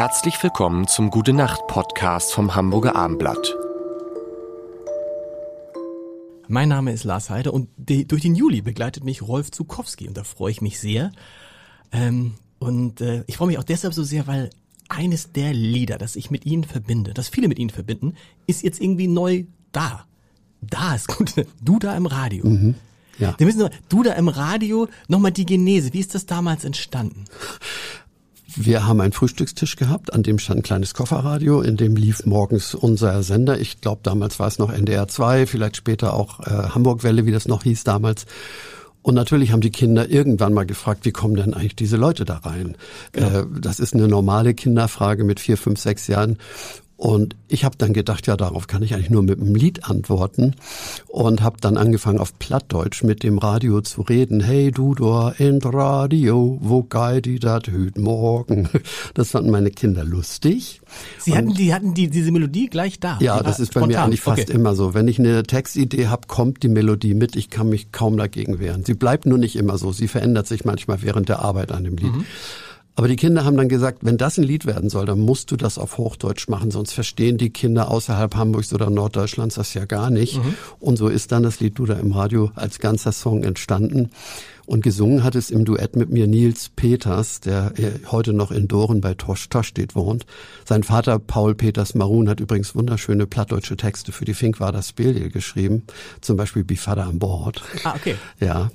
[0.00, 3.54] Herzlich willkommen zum Gute Nacht Podcast vom Hamburger Armblatt.
[6.48, 10.16] Mein Name ist Lars Heider und die, durch den Juli begleitet mich Rolf Zukowski und
[10.16, 11.12] da freue ich mich sehr.
[11.92, 14.48] Ähm, und äh, ich freue mich auch deshalb so sehr, weil
[14.88, 18.14] eines der Lieder, das ich mit Ihnen verbinde, das viele mit Ihnen verbinden,
[18.46, 20.06] ist jetzt irgendwie neu da.
[20.62, 21.34] Da ist gut.
[21.60, 22.46] Du da im Radio.
[22.46, 22.74] Mhm.
[23.18, 23.34] Ja.
[23.36, 25.92] Wir müssen noch, du da im Radio, nochmal die Genese.
[25.92, 27.26] Wie ist das damals entstanden?
[28.56, 32.74] Wir haben einen Frühstückstisch gehabt, an dem stand ein kleines Kofferradio, in dem lief morgens
[32.74, 33.60] unser Sender.
[33.60, 37.46] Ich glaube, damals war es noch NDR 2, vielleicht später auch äh, Hamburg-Welle, wie das
[37.46, 38.26] noch hieß damals.
[39.02, 42.38] Und natürlich haben die Kinder irgendwann mal gefragt, wie kommen denn eigentlich diese Leute da
[42.38, 42.76] rein?
[43.12, 43.40] Genau.
[43.40, 46.36] Äh, das ist eine normale Kinderfrage mit vier, fünf, sechs Jahren.
[47.00, 50.54] Und ich habe dann gedacht, ja, darauf kann ich eigentlich nur mit einem Lied antworten
[51.06, 54.40] und habe dann angefangen auf Plattdeutsch mit dem Radio zu reden.
[54.42, 58.68] Hey du da in Radio, wo geil die dat hüt morgen.
[59.14, 60.82] Das fanden meine Kinder lustig.
[61.18, 63.18] Sie und hatten die hatten die diese Melodie gleich da.
[63.20, 63.88] Ja, das ist bei spontan.
[63.88, 64.52] mir eigentlich fast okay.
[64.52, 64.92] immer so.
[64.92, 67.34] Wenn ich eine Textidee habe, kommt die Melodie mit.
[67.34, 68.84] Ich kann mich kaum dagegen wehren.
[68.84, 69.90] Sie bleibt nur nicht immer so.
[69.90, 72.14] Sie verändert sich manchmal während der Arbeit an dem Lied.
[72.14, 72.26] Mhm.
[72.96, 75.56] Aber die Kinder haben dann gesagt, wenn das ein Lied werden soll, dann musst du
[75.56, 80.10] das auf Hochdeutsch machen, sonst verstehen die Kinder außerhalb Hamburgs oder Norddeutschlands das ja gar
[80.10, 80.36] nicht.
[80.36, 80.54] Mhm.
[80.80, 84.10] Und so ist dann das Lied Du da im Radio als ganzer Song entstanden.
[84.66, 87.72] Und gesungen hat es im Duett mit mir Nils Peters, der
[88.12, 90.26] heute noch in Doren bei Tosch steht wohnt.
[90.64, 95.82] Sein Vater Paul Peters Marun hat übrigens wunderschöne plattdeutsche Texte für die Finkwader Spelie geschrieben.
[96.20, 97.62] Zum Beispiel Bifada an Bord.
[97.82, 98.14] Ah, okay.
[98.38, 98.70] Ja.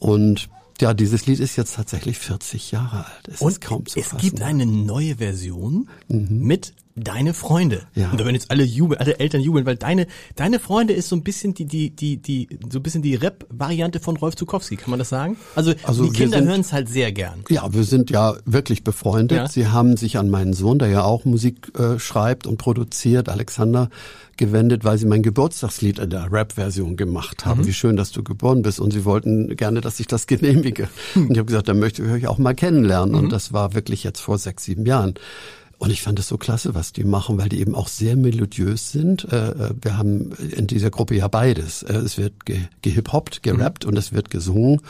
[0.00, 0.48] Und
[0.80, 3.28] ja, dieses Lied ist jetzt tatsächlich 40 Jahre alt.
[3.28, 4.20] Es Und ist kaum zu es fassen.
[4.20, 6.46] gibt eine neue Version mhm.
[6.46, 7.82] mit deine Freunde.
[7.94, 8.10] Ja.
[8.10, 11.16] Und da werden jetzt alle jubeln, alle Eltern jubeln, weil deine deine Freunde ist so
[11.16, 14.76] ein bisschen die die die die so ein bisschen die Rap Variante von Rolf Zukowski,
[14.76, 15.36] kann man das sagen?
[15.54, 17.44] Also, also die Kinder hören es halt sehr gern.
[17.48, 19.38] Ja, wir sind ja wirklich befreundet.
[19.38, 19.48] Ja.
[19.48, 23.90] Sie haben sich an meinen Sohn, der ja auch Musik äh, schreibt und produziert, Alexander
[24.36, 27.62] gewendet, weil sie mein Geburtstagslied in der Rap-Version gemacht haben.
[27.62, 27.66] Mhm.
[27.66, 28.80] Wie schön, dass du geboren bist.
[28.80, 30.88] Und sie wollten gerne, dass ich das genehmige.
[31.14, 33.14] Und ich habe gesagt, dann möchte ich euch auch mal kennenlernen.
[33.14, 33.24] Mhm.
[33.24, 35.14] Und das war wirklich jetzt vor sechs, sieben Jahren.
[35.78, 38.92] Und ich fand es so klasse, was die machen, weil die eben auch sehr melodiös
[38.92, 39.30] sind.
[39.30, 41.82] Äh, äh, wir haben in dieser Gruppe ja beides.
[41.82, 42.32] Äh, es wird
[42.82, 43.90] gehip-hoppt, gerappt mhm.
[43.90, 44.80] und es wird gesungen.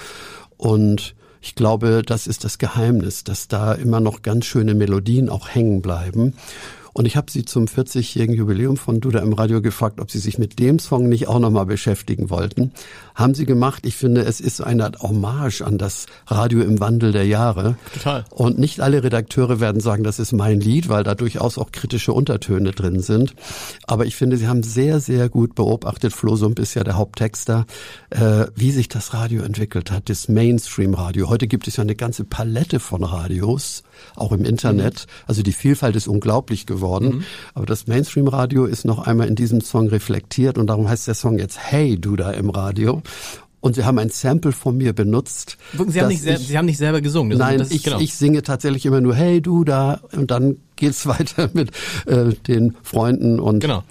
[0.57, 5.49] Und ich glaube, das ist das Geheimnis, dass da immer noch ganz schöne Melodien auch
[5.49, 6.35] hängen bleiben.
[6.97, 10.39] Und ich habe sie zum 40-jährigen Jubiläum von Duda im Radio gefragt, ob sie sich
[10.39, 12.73] mit dem Song nicht auch nochmal beschäftigen wollten.
[13.15, 13.85] Haben sie gemacht.
[13.85, 17.77] Ich finde, es ist eine Art Hommage an das Radio im Wandel der Jahre.
[17.93, 18.25] Total.
[18.31, 22.15] Und nicht alle Redakteure werden sagen, das ist mein Lied, weil da durchaus auch kritische
[22.15, 23.35] Untertöne drin sind.
[23.87, 27.67] Aber ich finde, sie haben sehr, sehr gut beobachtet, Flo Sump ist ja der Haupttexter,
[28.09, 31.29] äh, wie sich das Radio entwickelt hat, das Mainstream-Radio.
[31.29, 33.83] Heute gibt es ja eine ganze Palette von Radios,
[34.15, 35.07] auch im Internet.
[35.07, 35.25] Mhm.
[35.27, 37.09] Also die Vielfalt ist unglaublich geworden geworden.
[37.09, 37.25] Mhm.
[37.55, 41.39] Aber das Mainstream-Radio ist noch einmal in diesem Song reflektiert und darum heißt der Song
[41.39, 43.03] jetzt Hey du da im Radio.
[43.61, 45.57] Und sie haben ein Sample von mir benutzt.
[45.89, 47.37] Sie haben, nicht, ich, sie haben nicht selber gesungen.
[47.37, 47.99] Nein, ist, ich, genau.
[47.99, 51.71] ich singe tatsächlich immer nur Hey du da und dann geht's weiter mit
[52.07, 53.83] äh, den Freunden und genau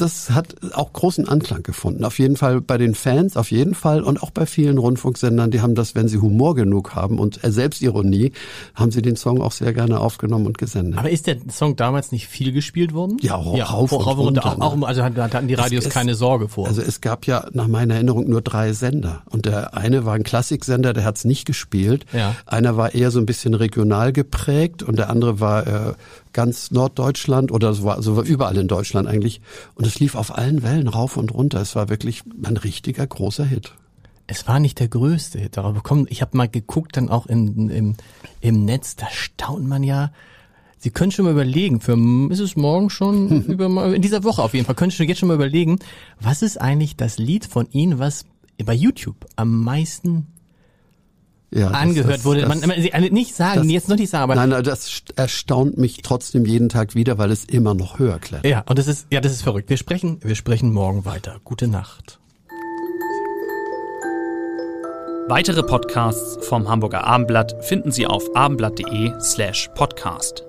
[0.00, 2.04] das hat auch großen Anklang gefunden.
[2.04, 5.60] Auf jeden Fall bei den Fans, auf jeden Fall und auch bei vielen Rundfunksendern, die
[5.60, 8.32] haben das, wenn sie Humor genug haben und Selbstironie,
[8.74, 10.98] haben sie den Song auch sehr gerne aufgenommen und gesendet.
[10.98, 13.16] Aber ist der Song damals nicht viel gespielt worden?
[13.20, 14.56] Ja, rauf, ja, rauf, rauf und runter.
[14.60, 16.66] Auch, auch, also hatten die Radios es, keine Sorge vor.
[16.66, 20.22] Also es gab ja nach meiner Erinnerung nur drei Sender und der eine war ein
[20.22, 22.06] Klassiksender, der hat es nicht gespielt.
[22.12, 22.36] Ja.
[22.46, 25.94] Einer war eher so ein bisschen regional geprägt und der andere war äh,
[26.32, 29.40] ganz Norddeutschland oder so war, also war überall in Deutschland eigentlich.
[29.74, 31.60] Und es lief auf allen Wellen rauf und runter.
[31.60, 33.74] Es war wirklich ein richtiger großer Hit.
[34.26, 37.70] Es war nicht der größte Hit, aber komm, ich habe mal geguckt dann auch in,
[37.70, 37.94] im,
[38.40, 40.12] im Netz, da staunt man ja.
[40.76, 41.96] Sie können schon mal überlegen, für
[42.30, 45.28] ist es morgen schon über in dieser Woche auf jeden Fall, können Sie jetzt schon
[45.28, 45.78] mal überlegen,
[46.20, 48.26] was ist eigentlich das Lied von Ihnen, was
[48.62, 50.26] bei YouTube am meisten
[51.50, 52.40] ja, angehört das, wurde.
[52.42, 56.02] Das, man, man, nicht sagen, das, jetzt noch nicht sagen, aber nein, das erstaunt mich
[56.02, 58.50] trotzdem jeden Tag wieder, weil es immer noch höher klettert.
[58.50, 59.70] Ja, und das ist ja, das ist verrückt.
[59.70, 61.40] Wir sprechen, wir sprechen morgen weiter.
[61.44, 62.18] Gute Nacht.
[65.28, 70.47] Weitere Podcasts vom Hamburger Abendblatt finden Sie auf abendblatt.de slash podcast.